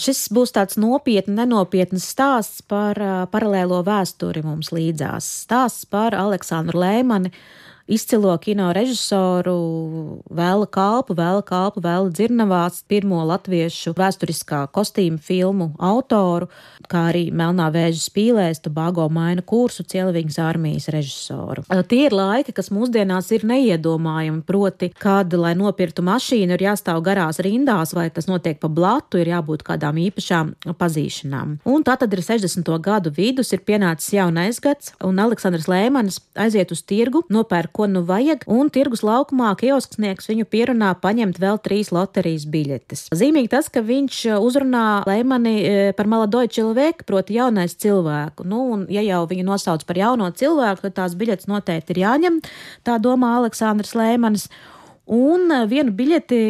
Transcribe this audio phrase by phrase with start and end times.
[0.00, 2.96] Šis būs tāds nopietns, nenopietns stāsts par
[3.32, 5.26] paralēlo vēsturi mums līdzās.
[5.44, 7.32] Stāsts par Aleksandru Lēmani,
[7.90, 16.46] izcilo kino režisoru, Vēla Kalpu, Vēla Kalpu, Vēla Dzirnavāts, pirmo latviešu vēsturiskā kostīmu filmu autoru,
[16.90, 21.64] kā arī Melnā vēža spīlēs, Tobago maina kursu Cielviņas armijas režisoru.
[21.90, 27.42] Tie ir laiki, kas mūsdienās ir neiedomājami, proti, kad, lai nopirktu mašīnu, ir jāstāv garās
[27.42, 31.58] rindās, vai tas notiek pa blatu, ir jābūt kādām īpašām pazīšanām.
[31.66, 32.70] Un tā tad ir 60.
[32.84, 38.02] gadu vidus, ir pienācis jaunais gads, un Aleksandrs Lēmanis aiziet uz tirgu, nopērk ko nu
[38.04, 43.06] vajag, un tirgus laukumā kiosknieks viņu pierunā paņemt vēl trīs loterijas biļetes.
[43.16, 48.44] Zīmīgi tas, ka viņš uh, uzrunā Leimani uh, par maladoju cilvēku, proti jaunais cilvēku.
[48.44, 52.36] Nu, un ja jau viņu nosauc par jauno cilvēku, tad tās biļetes noteikti ir jāņem,
[52.84, 54.50] tā domā Aleksandrs Leimanis.
[55.10, 56.40] Un uh, vienu biļeti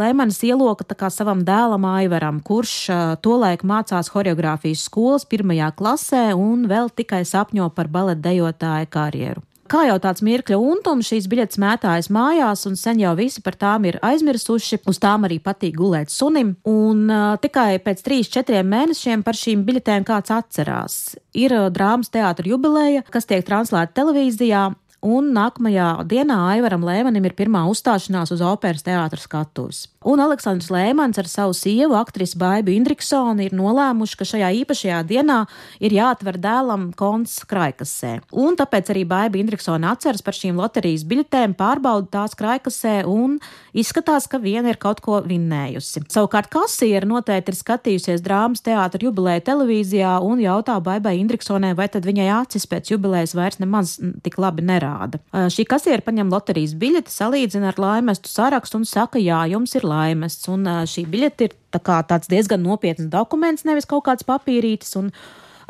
[0.00, 2.74] Lēmanis ieloka savam dēlam Aivaram, kurš
[3.22, 9.46] tolaik mācās choreogrāfijas skolas pirmajā klasē un vēl tikai sapņo par baleta dejotāja karjeru.
[9.70, 13.84] Kā jau tāds mirkļa untums, šīs biļetes mētājas mājās, un sen jau visi par tām
[13.86, 14.80] ir aizmirsuši.
[14.90, 16.56] Uz tām arī patīk gulēt sunim.
[16.66, 20.96] Un uh, tikai pēc trīs, četriem mēnešiem par šīm biļetēm kāds atcerās.
[21.38, 24.72] Ir uh, drāmas teātra jubileja, kas tiek translēta televīzijā,
[25.04, 29.86] un nākamajā dienā Aivaram Lēmanim ir pirmā uzstāšanās uz operas teātras skatuves.
[30.00, 35.42] Un Aleksandrs Lēmans ar savu sievu, aktrisi Baibu Indriksoni, ir nolēmuši, ka šajā īpašajā dienā
[35.84, 38.14] ir jāatver dēlam konts kraikasē.
[38.32, 43.36] Un tāpēc arī Baiba Indriksoni atceras par šīm loterijas biļetēm, pārbauda tās kraikasē un
[43.76, 46.06] izskatās, ka viena ir kaut ko vinnējusi.
[46.12, 52.08] Savukārt kasiere noteikti ir skatījusies drāmas teātra jubileja televīzijā un jautā Baibai Indriksonē, vai tad
[52.08, 55.20] viņai acis pēc jubilejas vairs nemaz tik labi nerāda nerāda.
[55.50, 60.48] Šī kasiere paņem loterijas biļeti, salīdzina ar laimestu sarakstu un saka, jā, jums ir laimests.
[60.50, 64.96] Un šī biļete ir tā kā tāds diezgan nopietns dokuments, nevis kaut kāds papīrītis.
[65.00, 65.12] Un,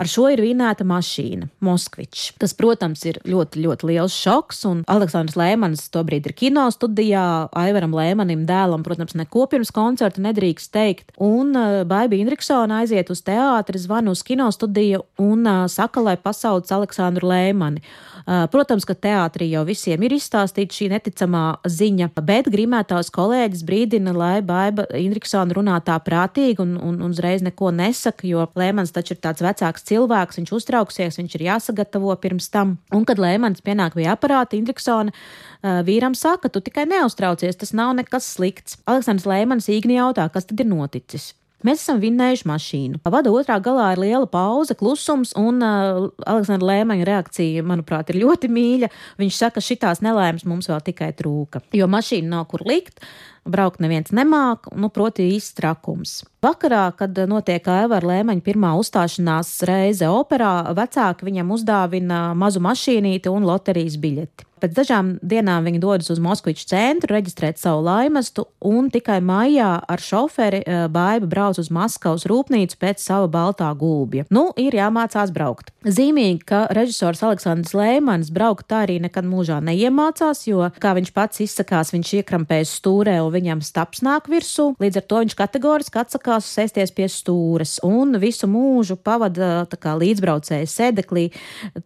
[0.00, 2.30] Ar šo ir vinēta mašīna, Moskvičs.
[2.40, 7.24] Tas, protams, ir ļoti, ļoti liels šoks, un Aleksandrs Lēmans tobrīd ir kino studijā.
[7.60, 11.12] Aivaram Lēmanim dēlam, protams, neko pirms koncerta nedrīkst teikt.
[11.20, 16.16] Un uh, Baiba Indriksona aiziet uz teātri, zvanu uz kino studiju un uh, saka, lai
[16.16, 17.84] pasauc Aleksandru Lēmani.
[18.24, 24.16] Uh, protams, ka teātrī jau visiem ir izstāstīta šī neticamā ziņa, bet grimētās kolēģis brīdina,
[24.16, 29.18] lai Baiba Indriksona runā tā prātīgi un, un, un uzreiz neko nesaka, jo Lēmans taču
[29.18, 32.78] ir tāds vecāks cilvēks, viņš uztrauksies, viņš ir jāsagatavo pirms tam.
[32.94, 37.92] Un, kad Lēmans pienāk pie aparāta, Indriksona uh, vīram saka, tu tikai neuztraucies, tas nav
[37.98, 38.80] nekas slikts.
[38.90, 41.32] Aleksandrs Lēmans īgni jautā, kas tad ir noticis.
[41.60, 42.98] Mēs esam vinnējuši mašīnu.
[43.12, 48.48] Vada otrā galā ir liela pauze, klusums, un uh, Aleksandra Lēmaņa reakcija, manuprāt, ir ļoti
[48.48, 48.88] mīļa.
[49.20, 53.04] Viņš saka, ka šitās nelaimes mums vēl tikai trūka, jo mašīna nav kur likt.
[53.48, 56.20] Braukt neviens nemāk, nu, proti, īsts trakums.
[56.44, 63.48] Vakarā, kad notiek Aivara Lēmaņa pirmā uzstāšanās reize operā, vecāki viņam uzdāvina mazu mašīnīti un
[63.48, 64.46] loterijas biļeti.
[64.60, 70.02] Pēc dažām dienām viņi dodas uz Moskviču centru, reģistrēt savu laimestu, un tikai maijā ar
[70.04, 74.26] šoferi eh, Baiba brauc uz Maskavas rūpnīcu pēc sava baltā gulbja.
[74.28, 75.72] Nu, ir jāmācās braukt.
[75.80, 81.40] Zīmīgi, ka režisors Aleksandrs Lēmans braukt tā arī nekad mūžā neiemācās, jo, kā viņš pats
[81.46, 84.74] izsakās, viņš iekrampējas stūrē un viņam staps nāk virsū.
[84.82, 90.68] Līdz ar to viņš kategoriski atsakās sēsties pie stūres un visu mūžu pavada kā līdzbraucēju
[90.70, 91.28] sēdeklī.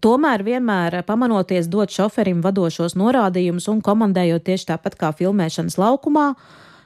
[0.05, 6.33] Tomēr vienmēr pamanoties dot šoferim vadošos norādījumus un komandējot tieši tāpat kā filmēšanas laukumā,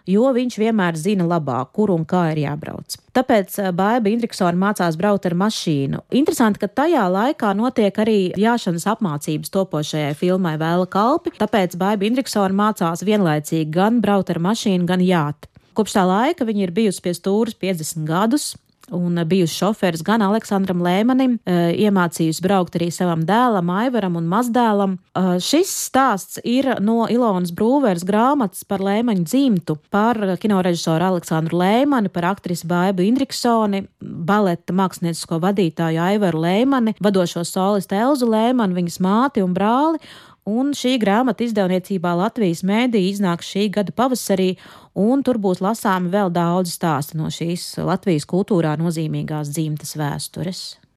[0.09, 2.97] jo viņš vienmēr zina labāk, kur un kā ir jābrauc.
[3.17, 6.05] Tāpēc eh, Baiba Indriksona mācās braukt ar mašīnu.
[6.19, 12.55] Interesanti, ka tajā laikā notiek arī jāšanas apmācības topošajai filmai Vēla kalpi, tāpēc Baiba Indriksona
[12.65, 15.51] mācās vienlaicīgi gan braukt ar mašīnu, gan jāt.
[15.79, 18.55] Kopš tā laika viņa ir bijusi pie stūres 50 gadus,
[18.95, 21.57] un bijusi šoferis gan Aleksandram Lēmanim, e,
[21.87, 24.97] iemācījusi braukt arī savam dēlam, Aivaram un mazdēlam.
[24.99, 32.13] E, šis stāsts ir no Ilonas Brūveres grāmatas par Lēmaņu dzimtu, par kinorežisoru Aleksandru Lēmani,
[32.13, 39.45] par aktrisi Baibu Indriksoni, baleta māksliniecisko vadītāju Aivaru Lēmani, vadošo solistu Elzu Lēmani, viņas māti
[39.45, 40.03] un brāli
[40.49, 44.55] un šī grāmata izdevniecībā Latvijas mēdī iznāks šī gada pavasarī,
[44.97, 50.79] un tur būs lasāmi vēl daudz stāstu no šīs Latvijas kultūrā nozīmīgās dzimtas vēstures.